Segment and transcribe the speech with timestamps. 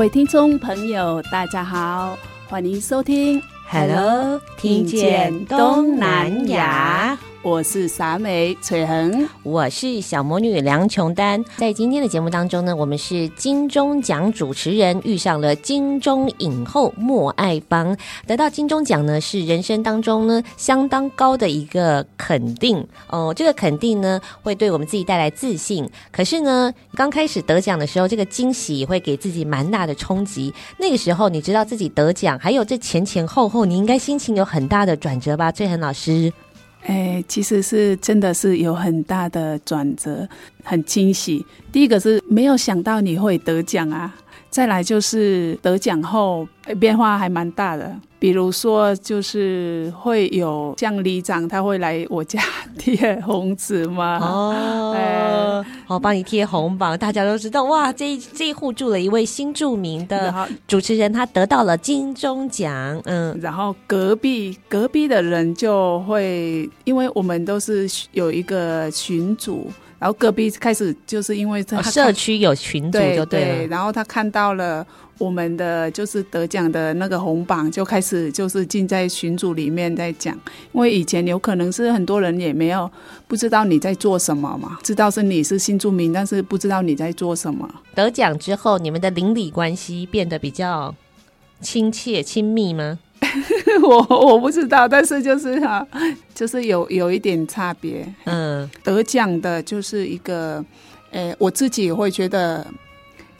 [0.00, 2.16] 位听众朋友，大家好，
[2.48, 7.18] 欢迎收听 Hello，听见东南亚。
[7.42, 11.42] 我是傻美翠恒，我是小魔女梁琼丹。
[11.56, 17.96] 在今天的节目当中呢，我们是金钟奖主持人，遇上了金钟影后莫爱芳。
[18.26, 23.32] 得到金钟奖呢，是人生当中呢相当高的一个肯定哦。
[23.34, 25.88] 这个肯定呢，会对我们自己带来自信。
[26.12, 30.52] 可是呢，刚开始得奖的时候，这个惊喜也会给自己蛮大的冲击。
[30.76, 35.50] 那个时候，你知道自己得奖，还有这前前后后，你应该心情有很大的转折吧？
[35.50, 36.30] 翠恒老师。
[36.84, 40.26] 哎，其实是真的是有很大的转折，
[40.64, 41.44] 很惊喜。
[41.70, 44.14] 第一个是没有想到你会得奖啊，
[44.50, 46.46] 再来就是得奖后
[46.78, 47.94] 变化还蛮大的。
[48.18, 52.38] 比如说，就是会有像里长，他会来我家
[52.76, 54.18] 贴红纸吗？
[54.20, 63.00] 哦，哎、好，帮你贴红榜，大家都知道哇，这这一户住了一位新著名的主持人，他得到了金钟奖。
[63.06, 74.84] 嗯，然后隔壁隔壁的人就会，因为我们都是有一个群组，然后隔壁开始就是因为他、哦、社区有群组就对了，对，然后他看到了。
[75.20, 80.34] 我们的就是得奖的那个红榜就开始就是进在群组里面在讲，
[80.72, 82.90] 因为以前有可能是很多人也没有
[83.28, 87.68] 不知道你在做什么嘛，知道是你是新住民，但是不知道你在做什么。
[87.94, 90.94] 得奖之后，你们的邻里关系变得比较
[91.60, 92.98] 亲切亲密吗？
[93.82, 95.86] 我我不知道，但是就是哈，
[96.34, 98.06] 就是有有一点差别。
[98.24, 100.64] 嗯，得奖的就是一个，
[101.12, 102.66] 诶，我自己会觉得。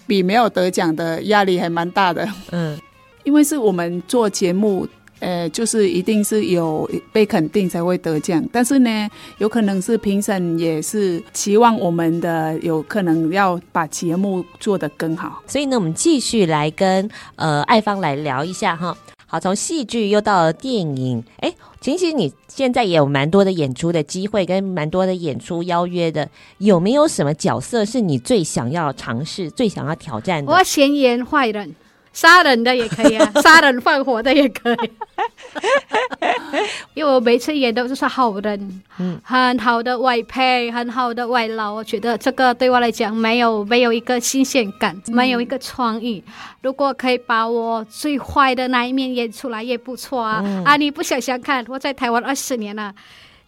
[0.06, 2.76] 比没有得奖的压力还蛮大的，嗯，
[3.22, 4.84] 因为是我们做节目，
[5.20, 9.08] 呃，就是一定是有被肯定才会得奖，但是呢，
[9.38, 18.96] 有可能是评审也是期望我们的有可能要把节目做得更好，所以呢，我们继续来跟呃爱芳来聊一下哈。
[19.32, 30.50] 好，从戏剧又到了电影，哎，其实你现在也有蛮多的演出的机会，跟蛮多的演出邀约的，有没有什么角色是你最想要尝试、最想要挑战的？
[30.50, 31.76] 我要先演坏人。
[32.12, 34.90] 杀人的也可以啊， 杀人放火的也可以，
[36.94, 46.22] 因为我每次演都是好人，嗯，很好的外配，很好的外劳，我觉得这个对我来讲没有没有一个新鲜感，没有一个创意。
[46.62, 50.42] 如果可以把我最坏的那一面演出来也不错啊！
[50.44, 52.92] 嗯、啊，你不想想看，我在台湾二十年了，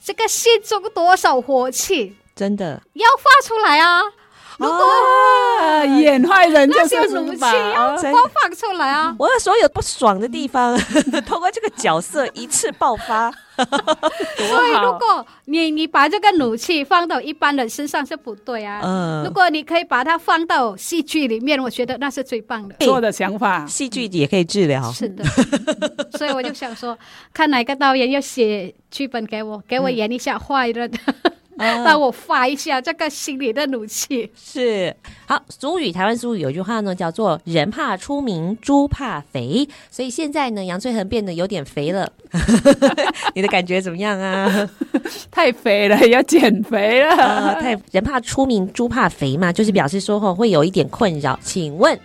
[0.03, 4.01] 这个心中多少火气，真的要发出来啊！
[4.63, 4.85] 如果、
[5.61, 7.41] 啊、演坏人就是怒气
[7.75, 9.15] 要播放出来啊！
[9.19, 10.79] 我的所有不爽的地方，
[11.27, 13.33] 通过这个角色一次爆发。
[13.55, 18.81] 所以，如果你你把这个怒气放到一般人身上是不对啊。
[18.83, 19.25] 嗯。
[19.25, 22.75] 如果你可以把它放到戏剧里面，我觉得那是最棒的。
[22.81, 24.91] 做的想法，戏剧也可以治疗。
[24.91, 25.23] 是的。
[26.17, 26.97] 所以我就想说，
[27.35, 30.91] 看哪个导演要写剧本给我，给我演一下坏人。
[31.25, 34.31] 嗯让我发一下这个心里的怒气。
[34.37, 34.95] 是
[35.27, 39.69] 好，俗语，台湾俗语有句话呢，叫做“人怕出名，猪怕肥”。
[39.91, 42.11] 所以现在呢，杨翠恒变得有点肥了，
[43.35, 44.71] 你的感觉怎么样啊？
[45.31, 47.11] 太肥了，要减肥了。
[47.17, 51.39] 呃、太人怕出名，猪怕肥嘛，就是表示说后会有一点困扰。
[51.43, 51.99] 请问？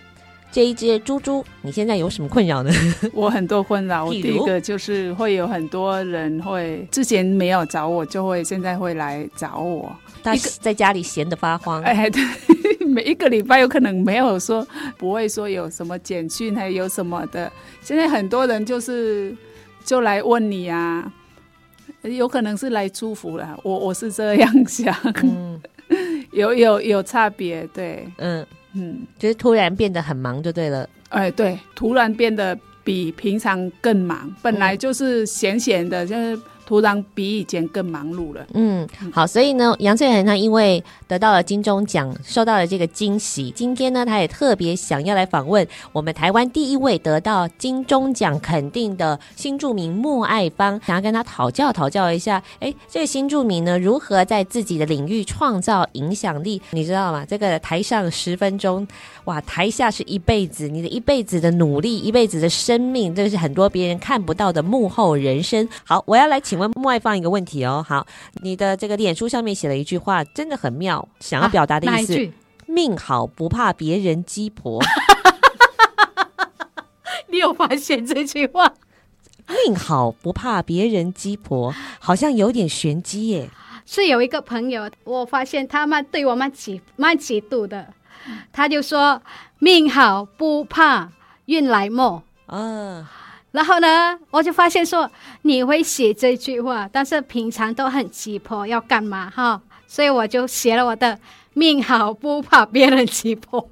[0.58, 2.72] 这一只猪猪，你现在有什么困扰呢？
[3.14, 4.04] 我很多困扰。
[4.04, 9.94] 我第一个就是会有很多人会之前没有找我，就会现在会来找我。
[10.20, 11.80] 他在家里闲得发慌。
[11.84, 12.20] 哎，对，
[12.84, 14.66] 每一个礼拜有可能没有说，
[14.96, 17.48] 不会说有什么简讯，还有什么的。
[17.80, 19.32] 现在很多人就是
[19.84, 21.08] 就来问你啊，
[22.02, 23.56] 有可能是来祝福了。
[23.62, 25.62] 我我是这样想，嗯、
[26.32, 28.44] 有有有差别，对，嗯。
[28.74, 30.88] 嗯，就是突然变得很忙就对了。
[31.08, 36.38] 哎，对，突然变得比平常更忙，本来就是闲闲的，就是。
[36.68, 38.46] 突然比以前更忙碌了。
[38.52, 43.50] 嗯，好，所以呢，杨翠恒他因为得到了金钟奖，受到了这个惊喜。
[43.50, 52.42] 今天呢，他也特别想要来访问我们台湾第一位得到金钟奖肯定的新住民莫爱芳，想要跟他讨教讨教一下。
[52.60, 56.60] 哎，这个新住民呢，如何在自己的领域创造影响力？
[56.72, 57.24] 你知道吗？
[57.26, 58.86] 这个台上十分钟，
[59.24, 65.66] 哇，台下是一辈子，你的一辈子的努力，一辈子的生命，这是很多别人看不到的幕后人生。
[65.82, 66.57] 好，我要来请。
[66.58, 68.06] 问莫爱放一个问题哦，好，
[68.42, 72.32] 你的这个脸书上面写了一句话，真的很妙，想要表达的意思：啊、
[72.66, 74.82] 命好不怕别人鸡婆。
[77.28, 78.72] 你有发现这句话？
[79.64, 83.48] 命好不怕别人鸡婆，好像有点玄机耶。
[83.86, 87.94] 是有一个朋友，我发现他们对我蛮嫉蛮嫉妒的，
[88.52, 89.22] 他就说：
[89.58, 91.10] 命好不怕
[91.46, 92.22] 运来磨。
[92.46, 93.10] 啊。
[93.52, 95.10] 然后呢，我就发现说
[95.42, 99.60] 你会写这句话，但是平常都很急迫，要干嘛哈？
[99.86, 101.18] 所以我就写了我的
[101.54, 103.66] 命好不怕别人急迫，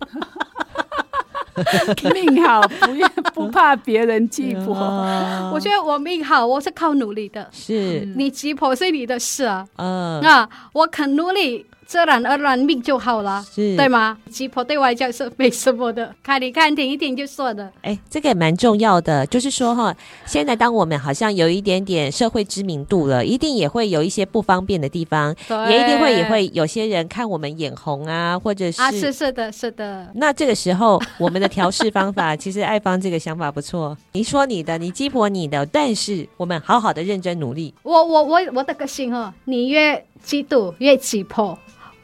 [2.15, 2.87] 命好不
[3.35, 4.75] 不怕别人急迫。
[5.53, 7.47] 我觉得我命好，我是靠努力的。
[7.53, 9.67] 是你急迫是你的事啊。
[9.77, 11.67] 嗯，那我肯努力。
[11.87, 14.19] 自然而然命就好了，是对吗？
[14.29, 17.71] 鸡婆对外教是没什么的，看你看听一听就算了。
[17.83, 19.97] 哎，这个也蛮重要的，就是说哈，
[20.27, 25.35] 现在当我们好像有一点点社会知名度了，一定也会有一些不方便的地方，
[25.71, 30.09] 也一定会也会有些人看我们眼红啊，或者是啊，是是的，是的。
[30.15, 33.97] 那这个时候，我们的调试方法，其实爱芳这个想法不错。
[34.13, 37.73] 你说你的，你鸡婆你的，但是我们好好的认真努力。
[37.85, 41.57] 我我我我的个性哈，你越嫉妒越鸡婆。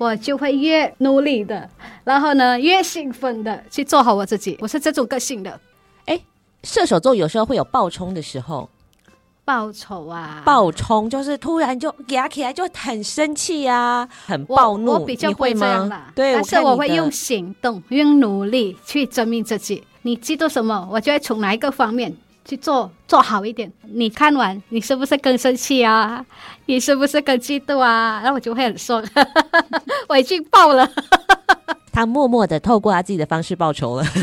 [0.03, 1.71] 我就会越努力的，
[2.03, 4.59] 然后呢，越兴奋的去做好我自己。
[4.61, 5.61] 我是这种个性的。
[6.07, 6.21] 哎，
[6.65, 8.69] 射手座有时候会有暴冲的时候，
[9.45, 10.43] 报仇啊！
[10.45, 14.91] 暴冲就是突然就压起来，就很生气啊，很暴怒。
[14.91, 19.85] 我，我比较会这样啦，对，但是我会用行动、用努力去证明自己。
[20.03, 22.13] 你嫉妒什么，我就会从哪一个方面。
[22.53, 26.23] 去做做好一点，你看完你是不是更生气啊？
[26.67, 28.21] 你是不是更嫉妒啊？
[28.23, 29.03] 然后我就会很说，
[30.07, 30.87] 我已经爆了。
[31.91, 34.05] 他默默的透过他自己的方式报仇了。
[34.05, 34.21] 就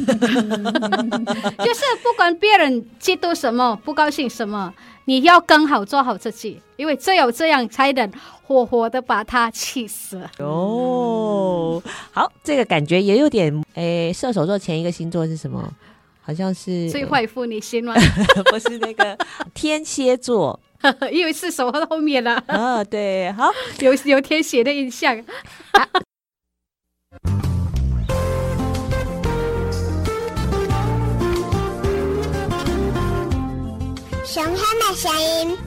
[1.74, 4.72] 是不管别人嫉妒什么，不高兴什么，
[5.06, 8.12] 你要更好做好自己，因为只有这样才能
[8.44, 10.22] 活活的把他气死。
[10.38, 11.82] 哦，
[12.14, 15.68] 好，这个感觉也有点，诶，射手座前一个星座是什么？
[16.30, 17.96] 好像是最坏妇女心吗？
[18.52, 19.18] 不是那个
[19.56, 20.60] 天蝎座，
[21.12, 22.36] 因为是手后面了。
[22.46, 23.50] 啊，对，好，
[23.80, 25.18] 有有天蝎的印象。
[34.24, 35.58] 熊黑的声音，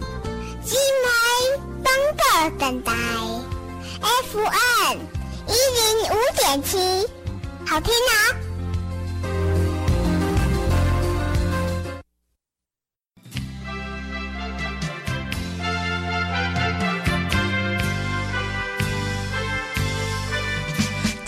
[0.63, 1.11] 鸡妹
[1.83, 1.93] 等
[2.85, 2.95] 待
[4.01, 4.97] ，FN
[5.49, 6.79] 一零五点七，
[7.67, 8.52] 好听啊！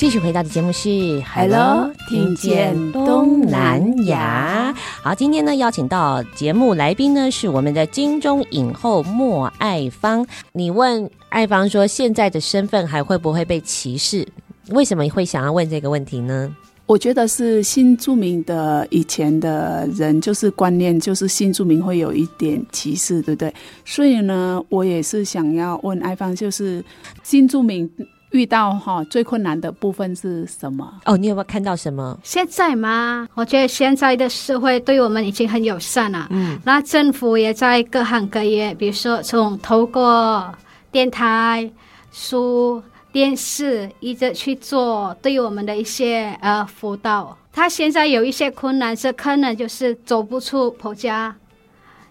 [0.05, 0.91] 继续回到的节目是
[1.35, 4.71] 《Hello，听见东南亚》。
[5.03, 10.27] 好，今天呢邀请到节目来宾呢是我们的金钟影后莫爱芳。
[10.53, 14.29] 你问爱芳说，现在的身份还会不会被歧视？
[14.69, 16.55] 为什么会想要问这个问题呢？
[16.85, 23.55] 我觉得是新住民的以前的人就是观念，就是新住民会有一点歧视，对不对？
[23.87, 26.85] 所以呢，我也是想要问爱芳，就是
[27.23, 27.91] 新住民。
[28.35, 30.93] 遇到哈最困难的部分是什么？
[31.05, 32.19] 哦，你有没有看到什么？
[32.25, 33.29] 现在吗？
[33.35, 36.27] 我觉得现在的社会对我们已经很友善了。
[36.31, 40.53] 嗯，那政府也在各行各业，比如说从透过
[40.91, 41.71] 电台、
[42.11, 47.39] 书、电视，一直去做对我们的一些呃辅导。
[47.53, 51.37] 他现在有一些困难是可能就是走不出婆家，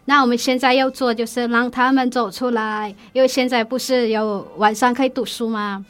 [0.05, 5.85] 那我们现在要做就是让他们走出来，因为现在不是有晚上可以读书吗？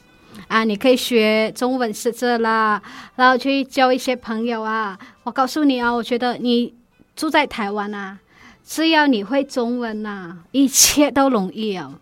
[0.54, 2.80] 啊，你可以学中文识字啦，
[3.16, 4.96] 然后去交一些朋友啊。
[5.24, 6.72] 我告诉你啊，我觉得你
[7.16, 8.20] 住在台湾啊，
[8.64, 11.96] 只要你会中文呐、啊，一切都容易哦，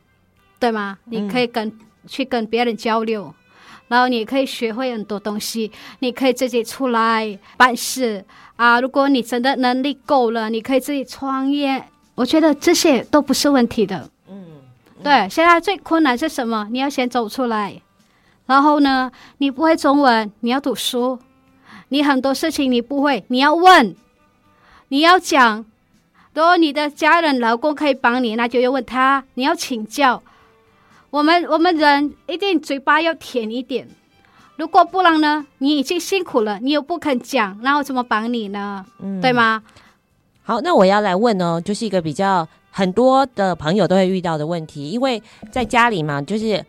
[0.60, 0.98] 对吗？
[1.06, 3.34] 你可以跟、嗯、去跟别人交流，
[3.88, 8.26] 然后你可以学会很多东西，你可以自己出来办事
[8.58, 8.82] 啊。
[8.82, 11.86] 如果你真的能力够了，你可以自己创业。
[12.16, 14.10] 我觉得这些都不是问题的。
[14.28, 14.46] 嗯，
[14.98, 16.68] 嗯对，现在最困难是什么？
[16.70, 17.82] 你要先走出来。
[18.46, 21.20] 然后呢，你不会中文，你要读书，
[21.90, 23.96] 你很多事情你不会，你要问，
[24.90, 25.66] 你要讲。
[26.34, 30.24] 如果你的家人、老公可以帮你，那就要问他，你要请教。
[31.10, 33.88] 我们我们人一定嘴巴要甜一点，
[34.56, 38.86] 如果不然呢，你已经辛苦了，你又不肯讲，那我怎么帮你呢？
[39.00, 39.62] 嗯，对吗？
[40.44, 45.22] 好，那我要来问哦，就是一个比较很多的朋友都会遇到的问题，因为
[45.52, 46.66] 在家里嘛，就是。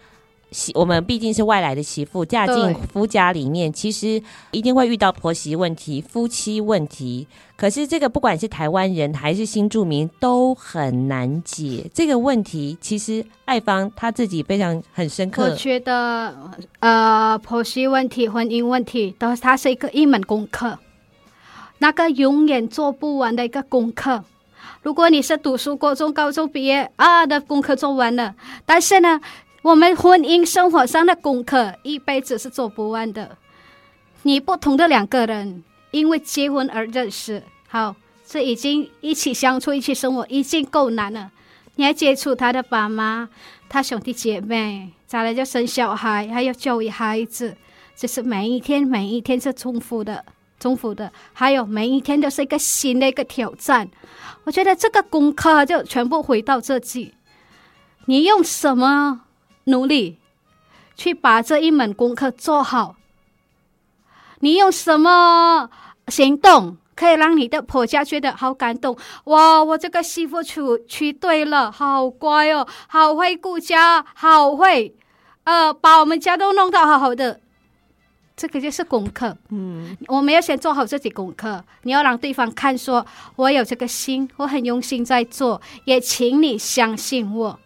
[0.52, 7.26] 媳，我们毕竟是外来的媳妇，嫁进夫家里面，其实一定会遇到婆媳问题、夫妻问题。
[7.56, 12.76] 可是这个不管是台湾人还是新住民，都很难解这个问题。
[12.80, 15.44] 其实爱芳她自己非常很深刻。
[15.44, 16.34] 我觉得，
[16.80, 20.78] 呃，婆媳问题、婚姻问题，都它是一个一门功课，
[21.78, 24.24] 那个永远做不完的一个功课。
[24.82, 28.34] 如果你是读书高中、高中毕业啊的功课做完了，
[28.66, 29.20] 但是呢，
[29.62, 33.38] 我们婚姻生活上的功课一辈子是做不完的。
[34.22, 37.94] 你不同的两个人因为结婚而认识，好，
[38.26, 41.30] 这已经一起相处、一起生活已经够难了。
[41.76, 43.28] 你还接触他的爸妈、
[43.68, 47.56] 他兄弟姐妹，再来就生小孩，还要教育孩子，
[47.94, 50.24] 就是每一天、每一天是重复的、
[50.58, 53.88] 重复的，还有每一天都是一个新的一个挑战。
[54.42, 57.14] 我觉得这个功课就全部回到自己，
[58.06, 59.22] 你用什么？
[59.64, 60.18] 努力
[60.94, 62.96] 去把这一门功课做好。
[64.40, 65.70] 你用什么
[66.08, 68.96] 行动可以让你的婆家觉得好感动？
[69.24, 74.94] 哇，我这个媳妇娶娶对了，好乖哦，好会顾家，好会，
[75.44, 77.40] 呃，把我们家都弄得好好的。
[78.34, 79.36] 这个就是功课。
[79.50, 81.64] 嗯，我们要先做好自己功课。
[81.82, 87.58] 你要让对方看，说我有这个心，我很用心在做，也请你相信我。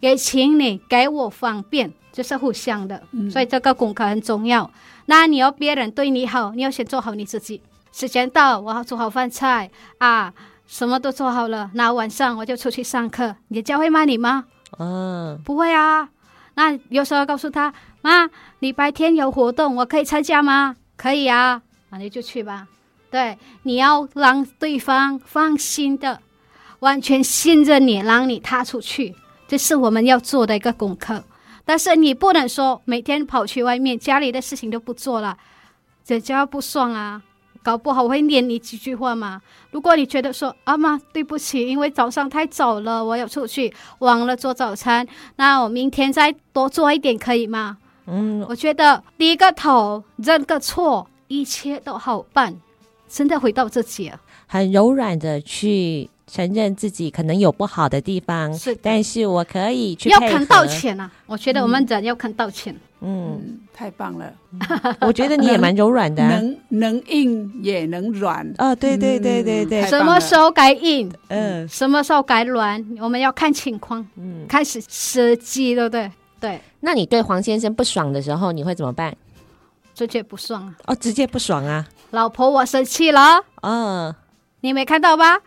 [0.00, 4.70] 也请你给我方便，就是互相的，嗯、所以这个功课很重要。
[5.06, 7.60] 那你要别人对你好，你要先做好你自己。
[7.92, 10.32] 时间到，我要做好饭菜啊，
[10.66, 11.70] 什么都做好了。
[11.74, 13.36] 那晚上我就出去上课。
[13.48, 14.44] 你教会骂你吗？
[14.78, 16.08] 嗯，不会啊。
[16.54, 17.72] 那有时候告诉他，
[18.02, 20.76] 妈，礼拜天有活动，我可以参加吗？
[20.96, 22.66] 可以啊，那你就去吧。
[23.10, 26.20] 对，你要让对方放心的，
[26.80, 29.14] 完全信任你，让你踏出去。
[29.48, 31.22] 这是我们要做的一个功课，
[31.64, 35.38] 但是你不能说每天跑去外面，家里的事情都不做了，
[36.04, 37.22] 这叫不爽啊！
[37.62, 39.42] 搞不好我会念你几句话嘛。
[39.72, 47.78] 如果你觉得说阿妈对不起，因为早上太早了，我要出去忘了做早餐，那我明天再多做一点可以吗？
[48.06, 52.54] 嗯，我觉得低个头认个错，一切都好办，
[53.08, 56.08] 真的回到自己啊，很柔软的去。
[56.26, 61.10] 承认自己可能有不好的地方，是，但是我可以去要肯道歉啊！
[61.26, 62.74] 我觉得我们人要肯道歉。
[63.00, 64.32] 嗯，嗯，太棒了。
[65.02, 68.44] 我觉得你也蛮柔软的，啊能，能能硬也能软。
[68.58, 71.12] 哦，对对对对对，什么时候该硬？
[71.28, 72.84] 嗯，什么时候该软？
[72.98, 74.04] 我们要看情况。
[74.16, 76.10] 嗯，开始时机，对不对？
[76.40, 76.60] 对。
[76.80, 79.14] 那你对黄先生不爽的时候，你会怎么办？
[79.94, 80.74] 直接不爽啊！
[80.86, 81.86] 哦，直接不爽啊！
[82.10, 83.44] 老婆，我生气了。
[83.62, 84.14] 嗯，
[84.62, 85.38] 你没看到吧？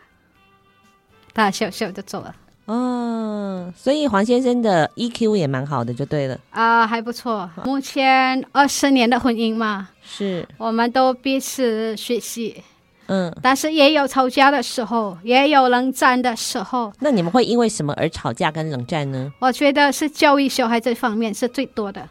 [1.33, 2.36] 他笑笑就走了。
[2.65, 6.39] 哦，所以黄先生的 EQ 也蛮好的，就对了。
[6.51, 7.50] 啊，还不错。
[7.65, 12.63] 目前二十年的婚姻嘛，是，我们都彼此学习。
[13.07, 16.93] 嗯，但是也有吵架的时候，也有冷战的时候。
[17.00, 19.33] 那你们会因为什么而吵架跟冷战呢？
[19.39, 22.07] 我觉得是教育小孩这方面是最多的。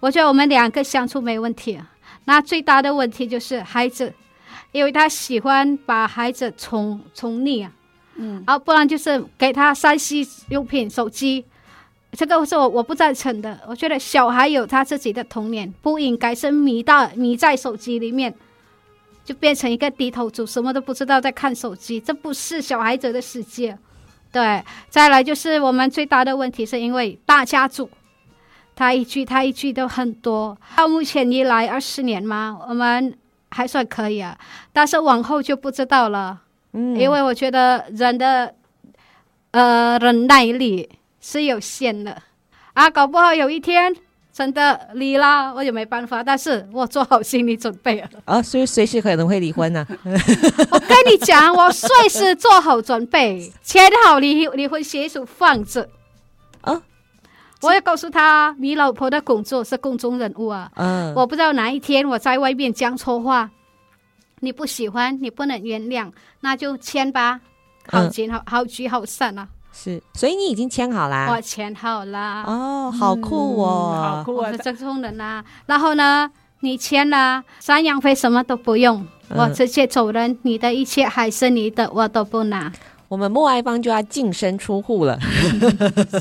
[0.00, 1.80] 我觉得我们两个相处没问题，
[2.26, 4.12] 那最大的问题就是孩子，
[4.72, 7.72] 因为他喜欢把孩子宠宠溺啊。
[8.18, 11.44] 嗯，啊，不然就是给他 3C 用品、手机，
[12.12, 13.60] 这个是我我不赞成的。
[13.68, 18.34] 我觉得小孩有他自己的童年，不应该是迷到迷在手机里面，
[19.24, 23.76] 就变成一个低头族，什么都不知道在看手机，这不是小孩子的世界。
[24.32, 27.90] 对，再来就是我们最大的问题是因为大家族，
[28.74, 30.56] 他一句他一句都很多。
[30.76, 33.16] 到目前一来二十年嘛，我们
[33.50, 34.38] 还算可以啊，
[34.72, 36.40] 但是往后就不知道了。
[36.78, 38.54] 嗯，因为我觉得人的
[39.52, 40.86] 呃忍耐力
[41.20, 42.22] 是有限的
[42.74, 43.96] 啊，搞不好有一天
[44.30, 46.22] 真的离了，我也没办法。
[46.22, 49.96] 但是我做好心理准备了啊，所以随时可能会离婚呢、啊。
[50.70, 55.88] 我跟你讲，我随时做好准备，签好离离婚协议书放着
[56.60, 56.82] 啊。
[57.62, 60.70] 我也告诉他，你老婆的工作是公众人物啊。
[60.74, 63.50] 嗯，我不知道哪一天我在外面讲错话。
[64.40, 67.40] 你不喜欢，你不能原谅，那就签吧，
[67.88, 69.48] 好聚好好聚好散啊！
[69.72, 71.28] 是，所以你已经签好啦？
[71.30, 72.44] 我签好啦。
[72.46, 74.48] 哦，好酷哦，嗯、好酷啊！
[74.48, 75.42] 我是这种人啊。
[75.64, 82.70] 然后呢，你签了赡养费，什么都不用，嗯、我直接走人，你的一切还是你的，我都不拿。
[83.08, 85.18] 我们默爱方就要净身出户了。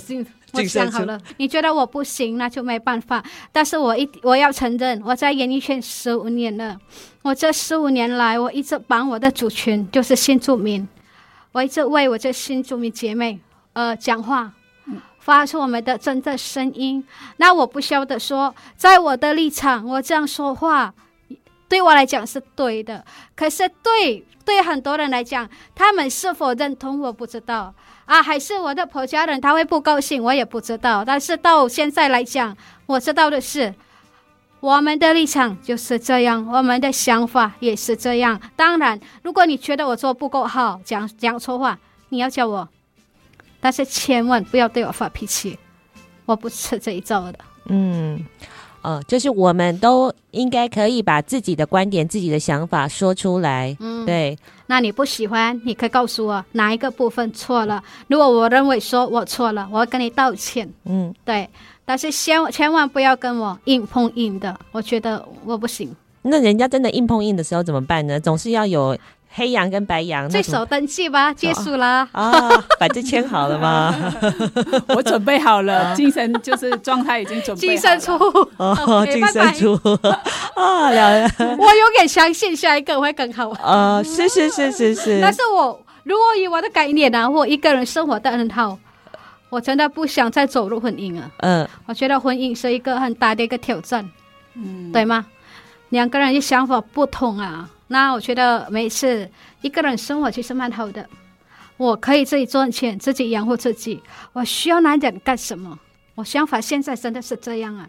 [0.55, 3.23] 我想好了，你觉得我不行，那就没办法。
[3.51, 6.77] 但是我一我要承认，我在演艺圈十五年了，
[7.21, 10.87] 我这十五年来，我一直帮我的族群，就是新住民，
[11.51, 13.39] 我一直为我这新住民姐妹
[13.73, 14.53] 呃讲话，
[15.19, 17.03] 发出我们的真正声音。
[17.37, 20.93] 那我不晓得说，在我的立场，我这样说话
[21.67, 23.03] 对我来讲是对的，
[23.35, 27.73] 可是对对很多人来讲，他们是否认同，我不知道。
[28.05, 31.03] 啊，还是我的婆家人他会不高兴，我也不知道。
[31.03, 33.73] 但是到现在来讲，我知道的是，
[34.59, 38.39] 我们的立场就是这样，我们的想法也是这样。
[38.55, 42.69] 当然，如果你觉得我做不够好，讲讲错话，你要叫我，
[43.59, 45.57] 但是千万不要对我发脾气，
[46.25, 47.39] 我不吃这一招的。
[47.67, 48.25] 嗯。
[48.81, 53.75] 呃，就是我们都应该可以把自己的观点、自己的想法说出来。
[53.79, 54.37] 嗯，对。
[54.67, 57.83] 那你不喜欢，你可以告诉我哪一个部分错了。
[58.07, 60.69] 如果我认为说我错了，我要跟你道歉。
[60.85, 61.47] 嗯，对。
[61.85, 65.95] 但是千千万不要跟我硬碰硬的，我觉得我不行。
[66.23, 68.19] 那人家真的硬碰硬的时候怎么办呢？
[68.19, 68.97] 总是要有。
[69.37, 72.31] 黑羊跟白羊，最首登记吧，结束了啊，
[72.79, 73.93] 反正签好了吗？
[74.95, 77.77] 我准备好了，精神就是状态已经准备好了。
[77.77, 78.13] 净身出
[78.55, 79.73] 哦，净身出
[80.55, 81.29] 啊，了。
[81.37, 83.49] 我有点相信下一个会更好。
[83.61, 85.19] 啊，是是是是是。
[85.21, 88.79] 但是我如果以我的概念呢，我一个人生活得很好，
[89.49, 91.29] 我真的不想再走入婚姻了。
[91.39, 94.09] 嗯，我觉得婚姻是一个很大的一个挑战，
[94.53, 95.25] 嗯，对吗？
[95.89, 97.69] 两个人的想法不同啊。
[97.87, 99.29] 那我觉得每次
[99.61, 101.07] 一个人生活其实蛮好的，
[101.77, 104.01] 我可以自己赚钱，自己养活自己。
[104.33, 105.77] 我需要男人干什么？
[106.15, 107.87] 我想法现在真的是这样啊。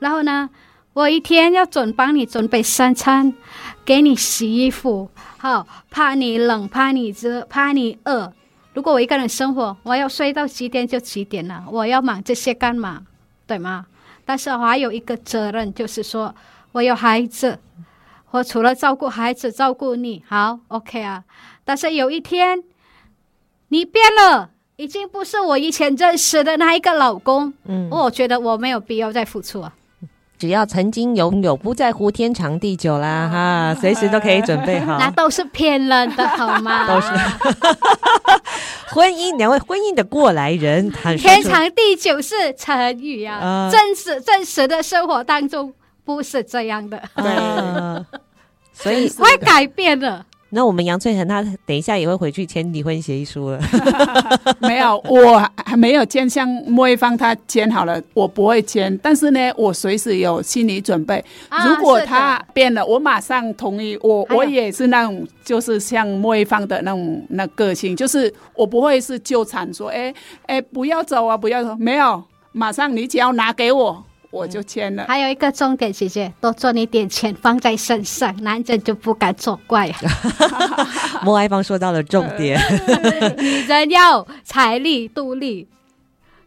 [0.00, 0.50] 然后呢，
[0.94, 3.32] 我一天要准帮你准备三餐，
[3.84, 8.32] 给你洗衣服，好，怕你冷，怕你热，怕你饿。
[8.74, 11.64] 如果我一个人生活，我要睡到几点就几点了。
[11.70, 13.02] 我要忙这些干嘛？
[13.46, 13.86] 对吗？
[14.24, 16.34] 但是我还有一个责任，就是说
[16.72, 17.60] 我有孩子。
[18.36, 21.24] 我除了照顾孩子，照顾你，好，OK 啊。
[21.64, 22.62] 但是有一天，
[23.68, 27.54] 你变了，已经不是我以前认识的那一个老公。
[27.64, 29.72] 嗯，我觉得我没有必要再付出啊。
[30.38, 34.98] 只要曾经拥有，不在乎天长地久啦，哈，随时都可以准备好。
[35.00, 36.86] 那都是骗人的，好吗？
[36.86, 37.08] 都是
[38.92, 45.72] 婚姻，两位婚姻的过来人，天长地久是成语啊，呃、真实真实的生活当中。
[46.04, 47.24] 不是这样的，对，
[48.76, 50.24] 所以会改变的。
[50.50, 53.60] 那我们杨翠恒他等一下也会回去签离婚协议书了。
[54.60, 58.96] 没有，我还没有签，像莫一芳他签好了，我不会签。
[59.02, 61.22] 但是呢，我随时有心理准备。
[61.66, 63.98] 如果他变了，我马上同意。
[64.00, 70.14] 我我也是那种，就是像莫一芳的那种那个性，就是我不会是纠缠说，哎
[70.46, 71.74] 哎，不要走啊，不要走。
[71.76, 74.04] 没有，马上你只要拿给我。
[74.36, 75.06] 我就签了。
[75.08, 79.90] 还有一个重点，姐姐多赚一点钱放在身上，男人就不敢作怪。
[81.24, 82.60] 莫爱芳说到了重点，
[83.38, 85.66] 女人要财力独立。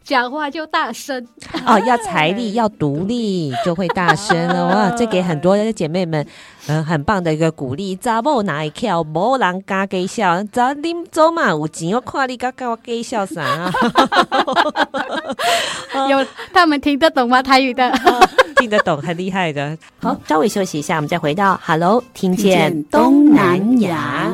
[0.10, 1.24] 讲话就大声
[1.67, 4.89] 哦，要财力要独立就会大声了哇！
[4.98, 6.26] 这给很多的姐妹们
[6.65, 7.95] 嗯、呃、很棒的一个鼓励。
[7.95, 10.43] 查某哪一跳，无人敢给笑。
[10.45, 13.72] 查恁走嘛有钱，我看你敢跟我给笑啥？
[16.10, 17.43] 有他们听得懂吗？
[17.43, 17.91] 台语的
[18.58, 19.78] 听得懂，很厉害的。
[20.02, 24.34] 好，稍微休息一下，我们再回到 Hello，听见东南亚。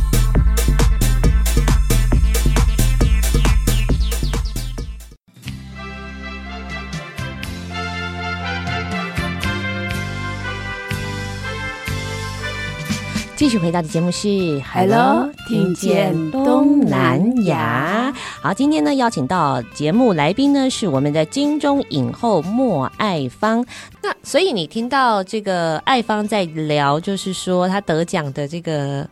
[13.41, 14.27] 继续回到的节目是
[14.71, 18.13] 《Hello，听见东南亚》。
[18.39, 23.65] 好，今天呢邀请到节目来宾呢是我们的金钟影后莫爱芳。
[24.03, 29.09] 那所以你听到这个爱芳在聊，就是说她得奖的这个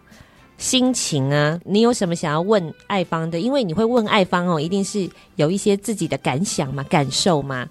[0.59, 3.39] 心情啊，你有什么想要问爱芳的？
[3.39, 7.67] 因为你会问爱芳哦，一定是有一些自己的感想嘛、感受嘛。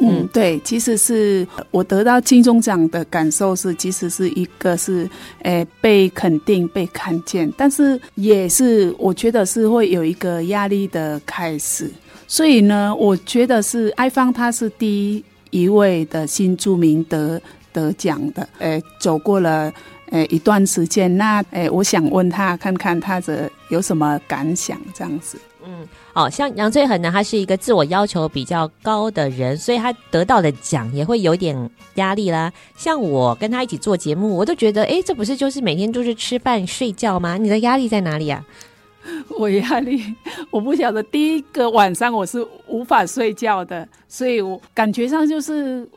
[0.00, 5.08] 嗯，对，其实是我得到金钟奖的感受是，其实是一个是，
[5.42, 11.90] 诶，被肯定、被看见，但是也是我觉得是会有一个压力的开始。
[12.26, 17.40] 所以呢，我觉得是爱芳，他是第一位的新著名得
[17.72, 18.48] 得奖的。
[18.58, 19.72] 诶，走过了
[20.10, 25.36] 诶一段时间，那诶，我想问他，看看他的有什么感想，这样子。
[25.64, 32.52] 嗯，哦，像杨翠恒呢，他是一个自我要求比较高的人，所以他得到的奖也会有点压力啦。
[32.76, 37.36] 像我跟他一起做节目，我都觉得，诶，这不是就是每天都是吃饭睡觉吗？
[37.36, 38.44] 你的压力在哪里啊？
[39.38, 40.14] 我压力，
[40.50, 41.02] 我不晓得。
[41.02, 45.88] 第一个晚上我是无法睡觉的，所以我感觉上就是，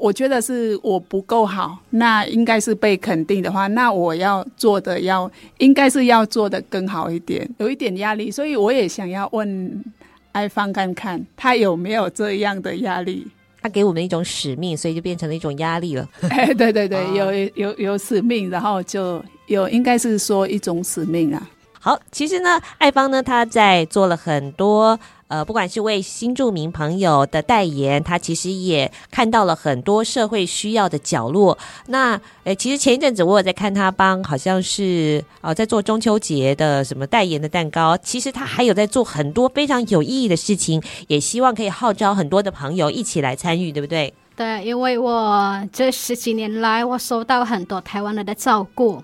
[0.00, 1.78] 我觉得是我不够好。
[1.90, 8.30] 那应该是被肯定的话，那我要做的要应该是要做的更好一点，有一点压力。
[8.30, 9.84] 所以我也想要问
[10.32, 13.26] 爱芳看看，他有没有这样的压力？
[13.62, 16.08] 他给我们一种使命，所以就变成了一种压力了。
[16.30, 21.50] 哎，对对对，哦、有有有使命，然后就有应该是说一种使命啊。
[21.78, 24.98] 好，其实呢，爱芳呢，他在做了很多，
[25.30, 31.56] 呃，不管是为新住民朋友的代言，他其实也看到了很多社会需要的角落。
[31.86, 37.96] 那，诶，其实前一阵子我有在看他帮，好像是哦、呃，在做中秋节的什么代言的蛋糕。
[37.98, 44.12] 其实他还有在做很多非常有意义的事情，也希望可以号召很多的朋友一起来参与，对不对？
[44.34, 49.00] 对，因为我这十几年来，我收到很多台湾人的照顾。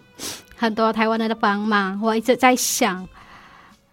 [0.59, 3.07] 很多台湾人的帮忙，我一直在想，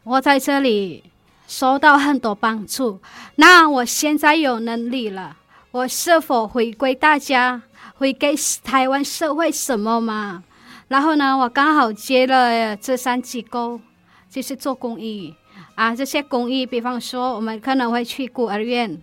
[0.04, 1.04] 我在这里
[1.48, 3.00] 收到很多帮助。
[3.36, 5.38] 那我现在有能力了，
[5.72, 7.62] 我是否回归大家，
[7.96, 10.44] 会给台湾社会什么吗？
[10.88, 13.80] 然后呢，我刚好接了这三机构，
[14.30, 15.34] 就是做公益
[15.76, 15.96] 啊。
[15.96, 19.02] 这些公益，比方说，我们可能会去孤儿院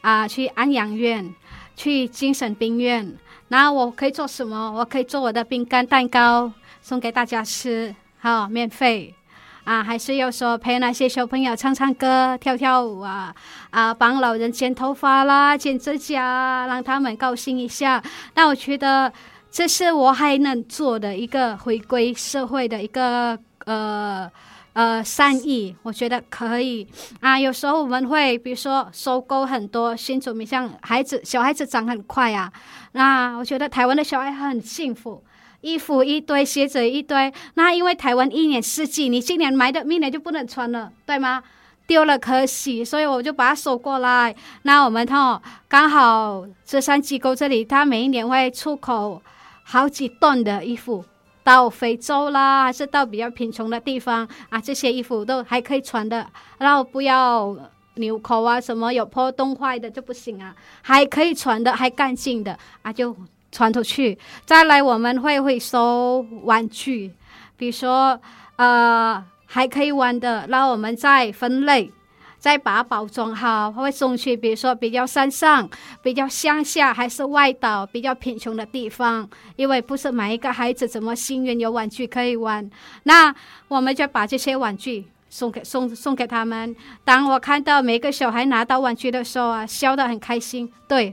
[0.00, 1.34] 啊，去安养院，
[1.76, 3.16] 去精神病院。
[3.48, 4.72] 那我可以做什么？
[4.72, 6.52] 我可以做我的饼干蛋糕。
[6.82, 9.14] 送给大家吃，好免费
[9.64, 9.82] 啊！
[9.82, 13.34] 还是要说陪那些小朋友唱唱歌、跳跳舞啊
[13.70, 18.02] 啊，帮老人剪头发啦、剪指甲，让他们高兴一下。
[18.34, 19.12] 那我觉得
[19.50, 24.30] 这是我还能做的一个回归社会的一个呃
[24.72, 26.86] 呃善意，我觉得可以
[27.20, 27.38] 啊。
[27.38, 32.52] 有时候我们会比如说收购很多新住民，像孩子小孩子长很快啊，
[32.92, 35.22] 那我觉得台湾的小孩很幸福。
[35.60, 37.32] 衣服一堆，鞋子一堆。
[37.54, 41.42] 那因为台湾一年四季，你今年买的，明年就不能穿了，对吗？
[41.86, 44.34] 丢了可惜，所以我就把它收过来。
[44.62, 49.20] 那我们哈刚好这三机构这里，它每一年会出口
[49.64, 51.04] 好几吨的衣服
[51.42, 54.60] 到非洲啦，还是到比较贫穷的地方啊。
[54.60, 56.26] 这些衣服都还可以穿的，
[56.58, 57.56] 然后不要
[57.96, 63.16] 纽扣啊，什么有破洞坏的就不行啊，还可以穿的，还干净的啊就。
[63.52, 67.12] 传出去，再来我们会会收玩具，
[67.56, 68.20] 比如说
[68.56, 71.92] 呃还可以玩的，然后我们再分类，
[72.38, 75.68] 再把它包装好，会送去，比如说比较山上、
[76.02, 82.70] 比较乡下还是外岛比较贫穷的地方，因为不是每一个孩子怎么幸运有玩具可以玩，
[83.02, 83.34] 那
[83.66, 86.74] 我们就把这些玩具送给送送给他们。
[87.04, 91.12] 当我看到每个小孩拿到玩具的时候啊，笑得很开心，对，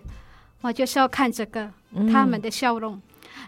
[0.62, 1.72] 我就是要看这个。
[2.12, 2.94] 他们的笑容。
[2.94, 3.02] 嗯、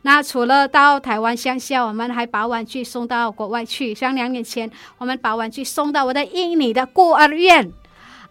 [0.04, 3.94] 那除了到台湾乡下，我们还把玩具送到国外去。
[3.94, 7.72] 像两年前，我们把玩具送到我的印尼的孤儿院、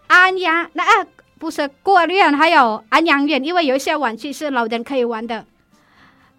[0.07, 1.05] 安阳，那、啊、
[1.37, 5.45] 不是孤儿院，还有安阳院，因为有一些玩具是老人可以玩的，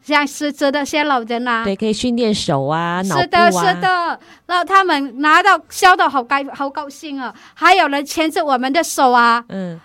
[0.02, 3.02] 像失智的些老人啊，对，可以训练手啊。
[3.02, 4.18] 是的，是的。
[4.46, 9.44] 然后他们拿到笑得好高好高兴啊，还有人牵着我们的手啊。
[9.48, 9.80] 嗯，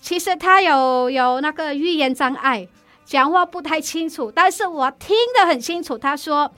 [0.00, 2.66] 其实他有有那个语言障碍。
[3.10, 5.98] 讲话不太清楚，但是我听得很清楚。
[5.98, 6.48] 他说：“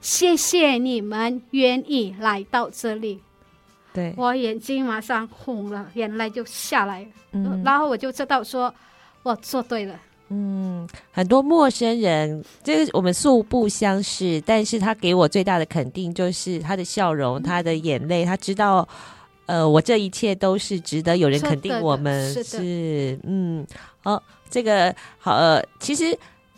[0.00, 3.20] 谢谢你们愿意来到这里。”
[3.92, 7.06] 对，我眼睛马上红了，眼泪就下来。
[7.32, 8.74] 嗯，然后我就知道说，
[9.22, 10.00] 我做对了。
[10.30, 18.88] 嗯，很多陌生人，这个我们素不相识，但是他给我最大的肯定就是他的笑容，嗯、他的眼泪，他知道，
[19.44, 22.32] 呃，我这一切都是值得有人肯定我们。
[22.32, 23.66] 是，是，嗯，
[24.02, 24.22] 好。
[24.50, 26.16] 这个好，呃，其实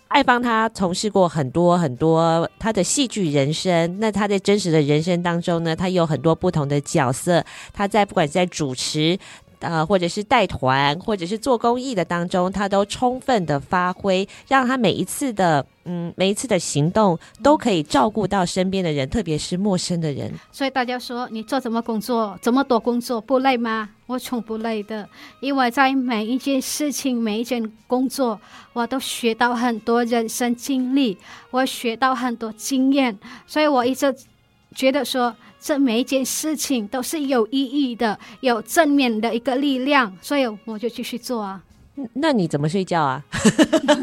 [0.09, 3.98] 爱芳她从事过很多很多她的戏剧人生。
[4.00, 7.44] 那她在真实的人生当中呢，她有很多不同的角色。
[7.72, 9.18] 她在不管在主持，
[9.61, 15.64] 呃，或者是带团，或者是做公益的当中，他都充分的发挥，让他每一次的。
[15.87, 20.31] 嗯，每一次的行动都可以照顾到身边的人，特别是陌生的人。
[20.53, 23.88] 所以大家说，你做什么工作，这么多工作不累吗？
[24.07, 25.09] 我从不累的，
[25.40, 28.38] 因为在每一件事情、每一件工作，
[28.75, 31.16] 我都学到很多人生经历，
[31.51, 34.14] 我学到很多经验，所以我一直
[34.75, 41.61] 觉得说，这每一件事情都是有意义的，有正面的一个力量，所以我就继续做啊。
[42.14, 43.23] 那你怎么睡觉啊？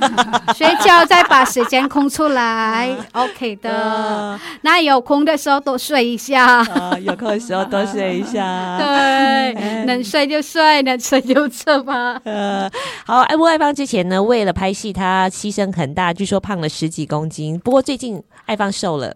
[0.54, 3.72] 睡觉再把时间空出来，OK 的。
[3.72, 8.78] 呃、那有空的时候多睡一下，呃、有空的时候多睡一下。
[8.78, 12.22] 对，能睡就睡，能吃就吃吧。
[12.24, 12.70] 呃，
[13.04, 17.58] 好，爱爱芳之前呢，为了拍戏，她牺牲很大，据说胖了十几公斤。
[17.58, 19.16] 不过最近爱芳瘦了。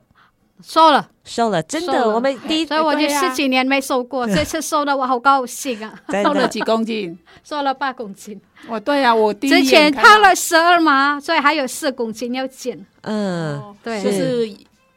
[0.64, 5.94] 瘦了，瘦了，真的，我们第一， 所以我就十几年没瘦过， 这次瘦了，我好高兴啊！
[6.24, 7.18] 瘦了几公斤？
[7.44, 8.40] 瘦了八公斤。
[8.68, 12.86] 哦，对啊，我第一之前胖了十二嘛，所以还有四公斤要减。
[13.02, 14.50] 嗯，对，就是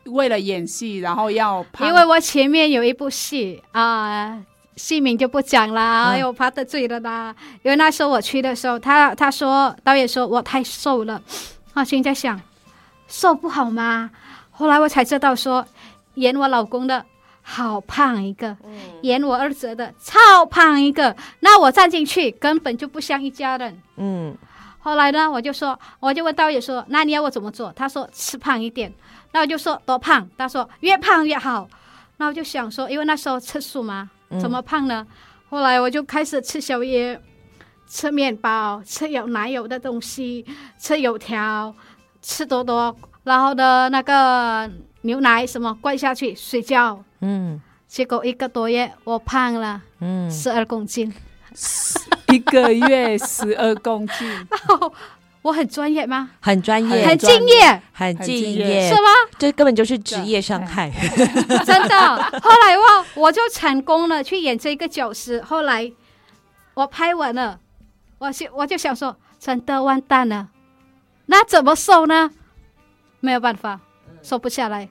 [0.05, 1.89] 为了演戏，然后要胖。
[1.89, 4.39] 因为我前面有一部戏啊，
[4.77, 7.35] 戏名就不讲了，哎呦，怕得罪了啦。
[7.63, 11.23] 因为那时候我去的时候，他他说导演说我太瘦了，
[11.73, 12.39] 我心在想，
[13.09, 14.11] 瘦不好吗？
[14.57, 15.67] 后来我才知道说，
[16.15, 17.05] 演我老公的
[17.43, 23.83] 好胖一个，嗯、演我儿子的超胖一个，那我站进去根本就不像一家人。
[23.97, 24.37] 嗯，
[24.79, 27.73] 后来呢，我就说，我就问导演说，那你要我怎么做？
[27.75, 28.93] 他说吃胖一点。
[29.33, 30.29] 那我就说多胖？
[30.39, 31.69] 他说越胖越好。
[32.19, 34.09] 那我就想说，因为那时候吃素嘛，
[34.41, 35.05] 怎么胖呢？
[35.09, 35.15] 嗯、
[35.51, 37.21] 后来我就开始吃宵夜，
[37.89, 40.47] 吃面包，吃有奶油的东西，
[40.79, 41.75] 吃油条，
[42.23, 42.97] 吃多多。
[43.25, 44.71] 然后的那个
[45.03, 51.13] 牛奶什么灌下去睡觉，嗯，结果一个多月我胖了，嗯，十二公斤，
[52.29, 54.47] 一个月十二公斤，
[55.43, 56.31] 我很专业吗？
[56.41, 59.09] 很专业，很敬业，很敬业，是吗？
[59.39, 60.91] 这根本就是职业伤害，
[61.65, 62.17] 真的。
[62.43, 65.91] 后来我我就成功了去演这个角色，后来
[66.75, 67.59] 我拍完了，
[68.19, 70.49] 我就我就想说，真的完蛋了，
[71.27, 72.31] 那怎么瘦呢？
[73.25, 73.81] 没有办法，
[74.23, 74.89] 瘦不下来，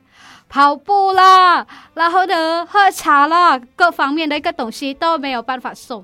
[0.50, 6.04] 跑步啦，然后呢，喝茶啦，各方面的一个东西都没有办法瘦，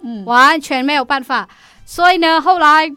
[0.00, 1.48] 嗯，完全没有办法。
[1.86, 2.90] 所以呢，后来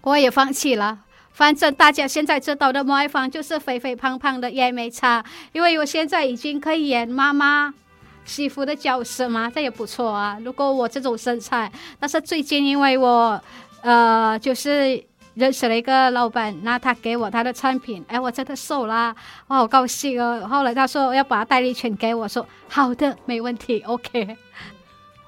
[0.00, 1.00] 我也放弃了。
[1.32, 7.74] 反正大家现在知道的莫爱芳就是肥肥胖胖的也没差，因为我现在已经可以演妈妈、
[8.24, 10.38] 媳妇的角色嘛，这也不错啊。
[10.44, 11.70] 如果我这种身材，
[12.00, 13.40] 但是最近因为我，
[13.82, 15.04] 呃，就是。
[15.34, 19.14] 认识了一个老板，那他给我他的产品，哎，我真的瘦啦，
[19.48, 20.46] 我好高兴哦。
[20.48, 24.36] 后来他说要把代理权给我，说好的，没问题，OK。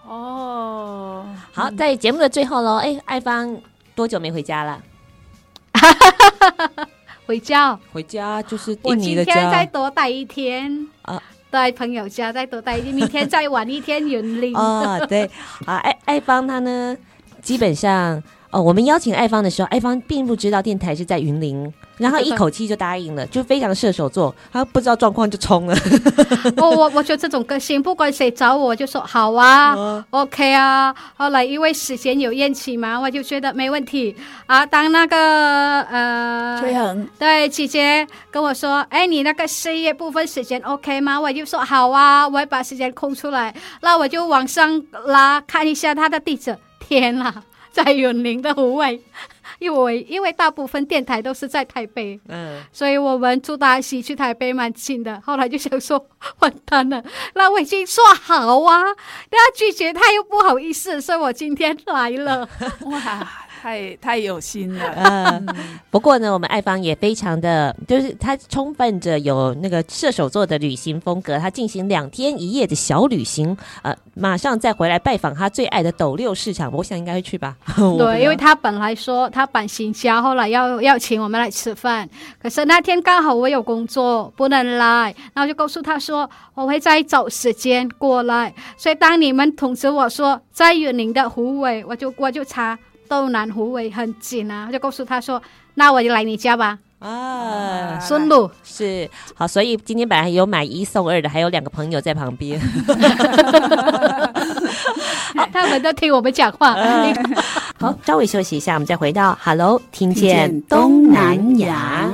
[0.07, 3.61] 哦，好，在节目的最后喽，哎，爱芳
[3.97, 4.81] 多久没回家了？
[7.27, 14.57] 回家，回家就是我今天再多待一天啊，在朋友家再多待一天，明天再晚一天云林。
[14.57, 15.29] 哦， 对，
[15.67, 16.97] 啊，爱爱芳她呢，
[17.43, 18.23] 基本上。
[18.57, 25.77] 哦，我们邀请爱芳的时候，爱芳并不知道电台是在云林，然后一口气就答应了，就非常射手座，他不知道状况就冲了。
[26.57, 30.95] 我我我觉得这种个性，不管谁找我就说好啊、哦、，OK 啊。
[31.19, 34.17] 后来因为时间有延期嘛，我就觉得没问题
[34.47, 34.65] 啊。
[34.65, 41.21] 当那个呃，崔恒对姐姐跟我说，哎，你那个事业部分时间 OK 吗？
[41.21, 43.55] 我就说好啊，我会把时间空出来。
[43.83, 46.57] 那我就往上拉看一下他的地址。
[46.79, 47.35] 天哪！
[47.85, 48.99] 在永宁的湖尾，
[49.59, 55.21] 因为因为大部分电台都是在台北，嗯，所以我们住大溪去台北蛮近的。
[55.21, 56.09] 后来就想说，
[56.39, 58.83] 完蛋了，那我已经说好啊，
[59.31, 62.49] 他拒绝他又不好意思，所以我今天来了。
[62.87, 63.46] 哇！
[63.61, 65.47] 太太有心了，嗯。
[65.91, 71.39] 不过呢，我们爱芳也非常的，就是他充分着有那个射手座的旅行风格。
[71.39, 76.71] 他进行两天一夜的小旅行，呃，马上再回来拜访他最爱的斗六市场。
[76.73, 77.57] 我想应该会去吧。
[77.99, 82.09] 对， 因为他本来说他搬新家，后来要要请我们来吃饭，
[82.41, 88.53] 可是那天刚好我有工作不能来，然后就告诉他说我会再找时间过来。
[88.77, 92.79] 所以当你们通知我说在云林的湖尾，我就我就查。
[93.09, 95.43] 斗南湖尾很近啊，就告诉他说
[95.75, 102.59] ：“那我就来你家吧。”啊，顺路是好，所以今天本来有买一送二的，还有两个朋友在旁边，
[105.53, 106.73] 他们都听我们讲话。
[106.81, 107.15] 呃、
[107.79, 112.11] 好，稍微休息一下，我们再回到 Hello，听见东南亚，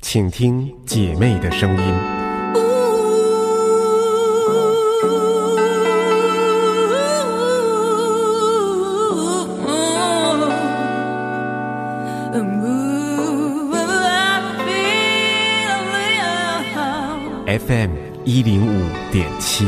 [0.00, 2.27] 请听姐妹的声音。
[17.48, 17.88] FM
[18.26, 19.64] 一零五点七。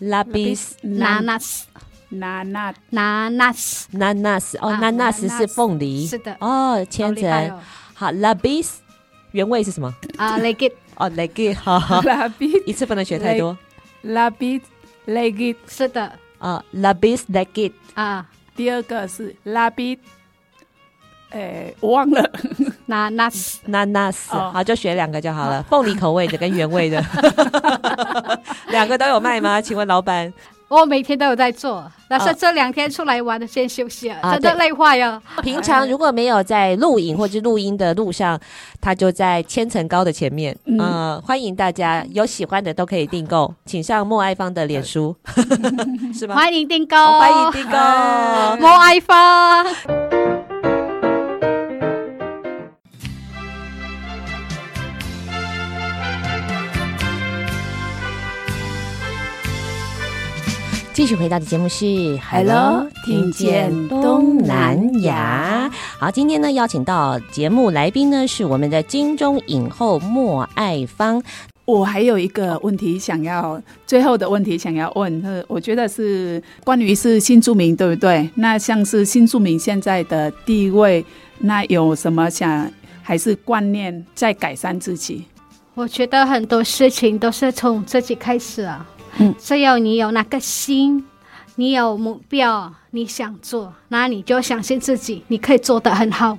[0.00, 1.64] Lapis nanas。
[2.18, 2.74] nanas。
[2.90, 3.84] nanas。
[3.92, 4.56] nanas。
[4.60, 6.06] 哦，nanas 是凤梨。
[6.06, 6.36] 是的。
[6.40, 7.60] 哦，千层。
[7.94, 8.68] 好，labis
[9.32, 9.94] 原味是什么？
[10.16, 10.72] 啊，Legit。
[10.96, 11.56] 哦，Legit。
[11.56, 13.56] 好，labis 一次不能学太多。
[14.04, 14.62] ，labis
[15.06, 15.56] Legit。
[15.66, 16.12] 是的。
[16.38, 19.98] 啊，labis legit 啊，第二个是 labis
[21.30, 22.30] 诶，我忘了
[22.86, 27.02] ，Nanas，Nanas，好，就学两个就好了，凤梨口味的跟原味的，
[28.68, 29.62] 两个都有卖吗？
[29.62, 30.30] 请问老板？
[30.68, 35.22] 我每天都有在做，但是这两天出来玩的先休息，真的累坏了。
[35.40, 38.38] 平常如果没有在录影或者录音的路上，
[38.80, 40.56] 他就在千层糕的前面。
[40.64, 45.14] 嗯，欢迎大家有喜欢的都可以订购，请上莫爱芳的脸书，
[46.12, 46.34] 是吧？
[46.34, 47.76] 欢迎订购，欢迎订购，
[48.58, 50.35] 莫爱芳。
[60.96, 61.84] 继续回到的节目是
[62.30, 65.70] 《Hello 听见东南亚》。
[65.98, 71.22] 好，今天呢邀请到节目来宾呢是我们的金钟影后莫爱芳。
[71.66, 78.30] 我还有一个问题想要，最后的问题想要问，我觉得是关于是新住民对不对？
[78.34, 81.04] 那像是新住民现在的地位，
[81.40, 85.26] 那有什么想还是观念在改善自己？
[85.74, 88.86] 我觉得很多事情都是从自己开始啊。
[89.18, 91.06] 嗯，只要你有那个心，
[91.54, 96.36] 你有目标，你想做，那你就相信自己，你可以做得很好。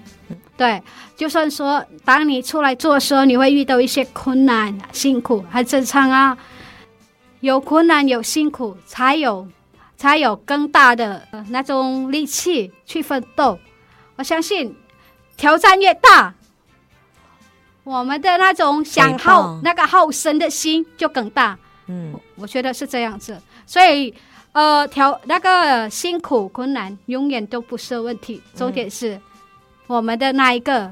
[0.55, 0.81] 对，
[1.15, 6.37] 就算说当你出来做的时候，你会遇到一些困难、辛苦，很正常啊。
[7.39, 9.47] 有困难有辛苦，才有
[9.95, 13.59] 才有更大的那种力气去奋斗。
[14.15, 14.75] 我相信
[15.35, 16.33] 挑战越大，
[17.83, 21.57] 我们的那种想好那个好胜的心就更大。
[21.87, 24.13] 嗯，我觉得是这样子，所以
[24.51, 29.19] 呃，调那个辛苦困难永远都不是问题，重点是
[29.87, 30.91] 我们的那一个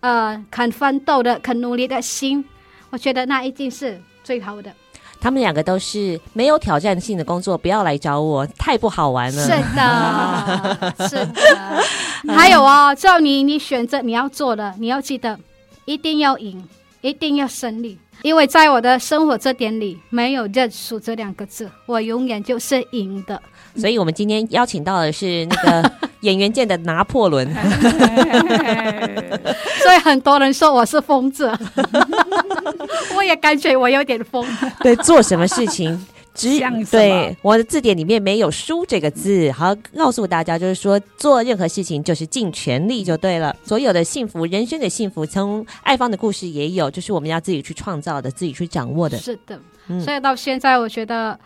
[0.00, 2.44] 呃肯奋斗的、肯努力的心，
[2.90, 4.72] 我觉得那一定是最好的。
[5.18, 9.42] 他们两个都是没有挑战性的工作，不要来找我，太不好玩了。
[9.42, 12.34] 是的， 是的。
[12.34, 15.38] 还有哦，只要你你选择你要做的，你要记得
[15.86, 16.62] 一定要赢，
[17.06, 17.98] 一定要胜利。
[18.22, 23.40] 因为在我的生活这点里，没有认输这两个字，我永远就是赢的。
[23.76, 27.46] 所以，我们今天邀请到的是那个演员界的拿破仑。
[29.82, 31.52] 所以很多人说我是疯子，
[33.16, 34.46] 我也感觉我有点疯。
[34.80, 36.06] 对，做什么事情？
[36.36, 39.50] 只对，我的字典里面没有“输”这个字。
[39.52, 43.56] 好，告诉大家，就是说做任何事情就是尽全力就对了。
[43.64, 49.16] 所有的幸福，人生的幸福，从爱方的故事也有，就是我们要自己去创造的，自己去掌握的。
[49.16, 51.40] 是的，嗯、所以到现在，我觉得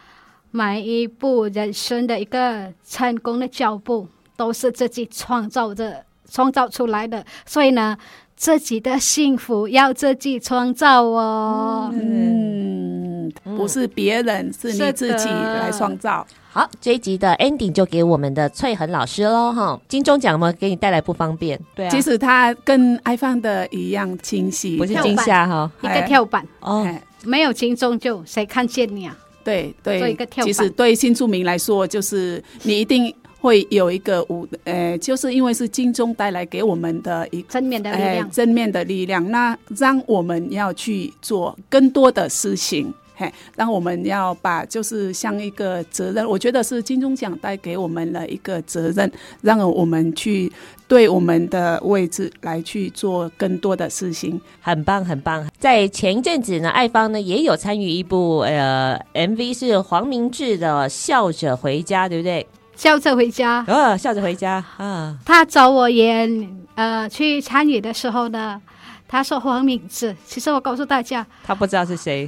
[0.50, 7.24] 每一步人生的一个成功的脚步，都是自己创造的、创造出来的。
[7.46, 7.96] 所以呢，
[8.40, 11.90] 自己的幸福要自己创造哦。
[11.92, 13.30] 嗯。
[13.44, 16.26] 不是别人，是你自己来创造。
[16.50, 19.78] 好，这一集的 ending 就给我们的翠恒老师喽，哈！
[19.86, 21.60] 金钟奖嘛，给你带来不方便。
[21.74, 26.88] 对啊，其实它跟 iPhone 的一样清晰，不是惊吓哈，一个跳板哦，
[27.24, 29.14] 没有金钟就谁看见你啊？
[29.44, 30.52] 对对，做一个跳板。
[30.52, 33.14] 其实对新住民来说，就是你一定。
[33.40, 49.10] 会有一个五，呃，就是因为是金钟带来给我们的一正面的力量，呃，正面的力量，那让我们要去做更多的事情，嘿，让我们要把就是像一个责任，我觉得是金钟奖带给我们了一个责任，
[49.40, 50.52] 让我们去
[50.86, 55.48] 对我们的位置来去做更多的事情，很棒，很棒。
[55.58, 62.46] 在前一阵子呢，爱芳呢也有参与一部呃 MV，是黄明志的《笑着回家》，对不对？
[62.80, 65.14] 笑着回家，哦，笑着回家啊！
[65.22, 68.58] 他找我演，呃，去参与的时候呢，
[69.06, 72.26] 他说黄敏志，其实我告诉大家，他不知道是谁，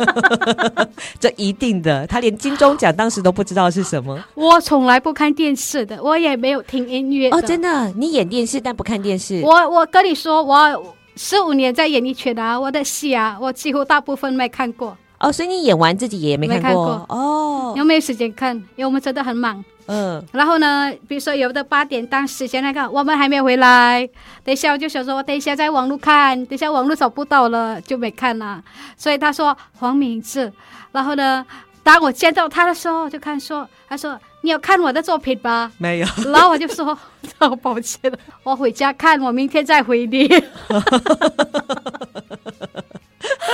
[1.18, 4.22] 这一定的，他连金钟奖当时都不知道是什么。
[4.34, 7.30] 我从来不看电视的，我也没有听音乐。
[7.30, 9.40] 哦，真的，你演电视但不看电视。
[9.42, 14.94] 我我跟你说，我十五年在演艺圈啊，我的戏啊，我几乎大部分没看过。
[15.18, 17.74] 哦，所以你演完自己也没看过，没看过哦？
[17.76, 18.54] 有没有时间看？
[18.54, 19.64] 因为我们真的很忙。
[19.88, 24.08] 嗯，然后呢，比如说有的八点档时间那个，我们还没回来，
[24.42, 28.62] 等一下我就想说，我等一下在网络看，等一下网络找不到了就没看了。
[28.96, 30.52] 所以他说黄明志，
[30.90, 31.46] 然后呢，
[31.84, 35.70] 当我见到他的时候，就看说，他说你有看我的作品吧？
[35.78, 36.06] 没有。
[36.32, 36.98] 然后我就说，
[37.38, 40.28] 好 抱歉了，我回家看，我明天再回你。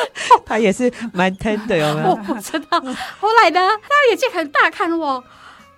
[0.46, 2.10] 他也是蛮疼的，有没有？
[2.10, 2.80] 我不知道。
[3.20, 5.22] 后来呢，他眼睛很大看我。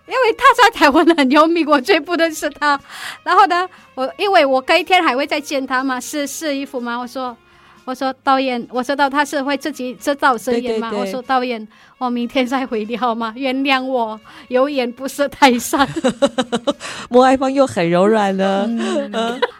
[0.06, 2.78] 因为他在台湾很有名，我最不认识他。
[3.22, 6.98] 然后呢，我因为我隔一天还会再见他嘛，试试衣服嘛。
[6.98, 7.34] 我说，
[7.84, 10.90] 我说导演，我知道他是会自己制造声音嘛。
[10.94, 11.66] 我说导演，
[11.98, 13.32] 我明天再回你好吗？
[13.36, 14.18] 原谅我
[14.48, 15.86] 有眼不识泰山。
[17.10, 18.66] 莫爱芳又很柔软了。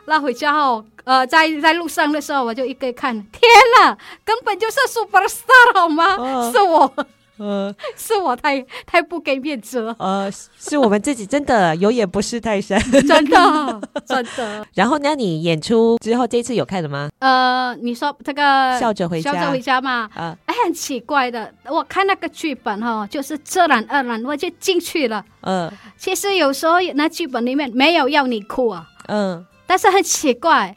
[0.07, 3.43] 那回家后，呃，在在路上的时候，我就一个看，天
[3.79, 6.16] 哪，根本就是 super star 好吗？
[6.16, 6.91] 哦、是我。
[7.37, 9.97] 呃，是我太太不给面子了。
[9.99, 14.64] 呃，是我们自己真的有眼不识泰山， 真的真的。
[14.74, 17.11] 然后呢，你演出之后这次有看了吗？
[17.18, 20.09] 呃，你说这个笑着回家，笑着回家嘛？
[20.14, 25.24] 啊，哎，很奇怪的，我看那个剧本哈，就是自然而然我就进去了。
[25.41, 28.87] 嗯，其实有时候那剧本里面没有要你哭啊。
[29.09, 30.74] 嗯，但是很奇怪，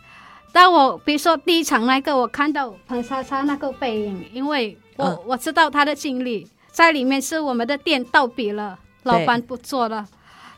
[0.52, 4.76] 当我比如说第一场那个，我看到彭莎莎那个背影，因为。
[4.98, 10.06] 我、嗯、我知道他的经历，在里面是我们的店倒闭了，老板不做了，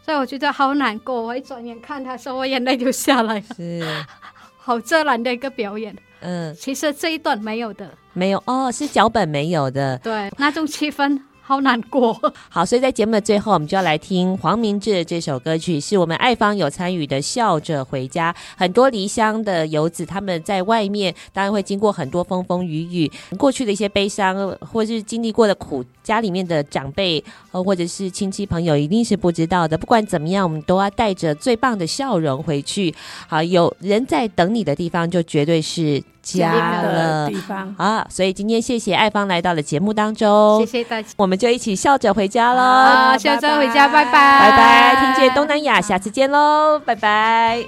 [0.03, 1.21] 所以我觉得好难过。
[1.21, 3.41] 我一转眼看他说，我眼泪就下来了。
[3.55, 3.85] 是，
[4.57, 5.95] 好自然的一个表演。
[6.21, 9.97] 嗯，其实这一段没有的，没有哦，是脚本没有的。
[9.99, 11.21] 对，那种气氛。
[11.49, 12.15] 好难过，
[12.47, 18.31] 好，所以在节目的最后，我们就要来听黄明志的这首歌曲，是我们爱芳有参与的《笑着回家》。
[18.55, 29.75] 很多离乡的游子，他们在外面当然会经过很多风风雨雨，过去的一些悲伤，或是经历过的苦，家里面的长辈，或者是亲戚朋友一定是不知道的。
[29.75, 32.93] 不管怎么样，我们都要带着最棒的笑容回去。
[33.27, 36.03] 好，有人在等你的地方，就绝对是。
[36.21, 47.63] 家了地方啊，所以今天谢谢爱芳来到了节目当中，谢谢大家，我们就一起笑着回家喽，好，笑着回家，拜拜，拜拜，听见东南亚，下次见喽，拜拜。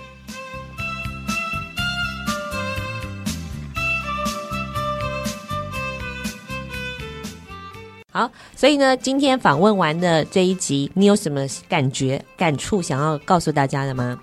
[8.11, 14.19] 好，所以呢，今天访问完的这一集，你有什么感觉、感触想要告诉大家的吗？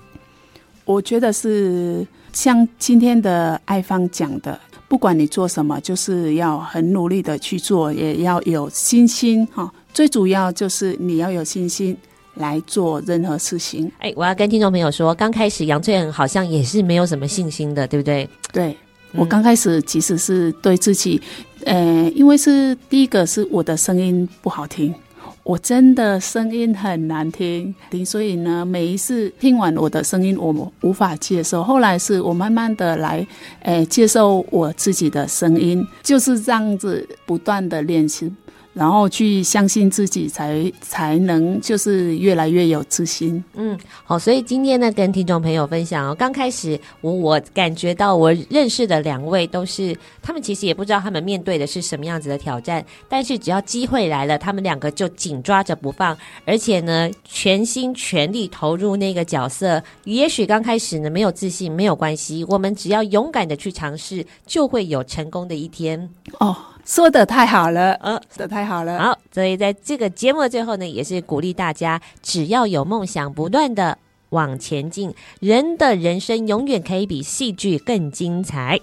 [0.84, 2.06] 我觉得是。
[2.32, 4.58] 像今天的爱芳讲的，
[4.88, 9.72] 不管你做什么，就是要很努力的去做，也要有信心哈。
[9.92, 11.96] 最主要就是你要有信心
[12.34, 13.90] 来做任何事情。
[13.98, 18.28] 哎，我要跟听众朋友说，刚开始杨翠恒好像也是没有什么信心的，对不对？
[18.52, 18.76] 对，
[19.12, 21.20] 我刚开始其实是对自己，
[21.64, 24.94] 呃，因为是第一个是我的声音不好听。
[25.42, 27.74] 我真的声音很难听，
[28.04, 31.62] 所以呢，每一次听完我的声音，我无法接受。
[31.62, 33.26] 后来是我慢慢的来，
[33.62, 38.32] 诶，接受我自己的声音，就是这样子不断的练习。
[38.78, 43.42] 然后去相信自己才，才才能就是越来越有自信。
[43.54, 59.82] 嗯，好，所以今天呢，跟听众朋友分享哦，刚开始我我感觉到我认识的两位都是，他们其实也不知道他们面对的是什么样子的挑战，但是只要机会来了，他们两个就紧抓着不放，而且呢，全心全力投入那个角色。
[60.04, 66.08] 也许刚开始呢没有自信没有关系，我们只要勇敢的去尝试，就会有成功的一天。
[66.38, 66.56] 哦。
[66.88, 68.98] 说的太好了，嗯，说的太好了。
[68.98, 73.98] 好，所以在这个节目的最后呢，也是鼓励大家，只要有梦想，不断的
[74.30, 78.80] 往前进，人的人生永远可以比戏剧更精彩。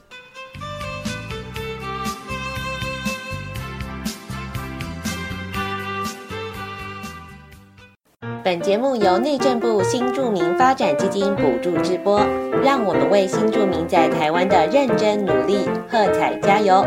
[8.43, 12.19] 本节目由内政部新住民发展基金补助直播，
[12.63, 16.85] 让我们为新住民在台湾的认真努力喝彩加油。